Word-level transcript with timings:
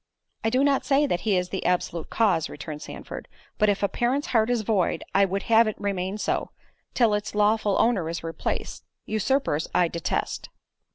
"I 0.43 0.49
do 0.49 0.63
not 0.63 0.83
say 0.83 1.05
that 1.05 1.19
he 1.29 1.37
is 1.37 1.49
the 1.49 1.63
absolute 1.63 2.09
cause," 2.09 2.49
returned 2.49 2.81
Sandford; 2.81 3.27
"but 3.59 3.69
if 3.69 3.83
a 3.83 3.87
parent's 3.87 4.29
heart 4.29 4.49
is 4.49 4.63
void, 4.63 5.03
I 5.13 5.25
would 5.25 5.43
have 5.43 5.67
it 5.67 5.75
remain 5.79 6.17
so, 6.17 6.49
till 6.95 7.13
its 7.13 7.35
lawful 7.35 7.77
owner 7.79 8.09
is 8.09 8.23
replaced—usurpers 8.23 9.67
I 9.75 9.87
detest." 9.87 10.49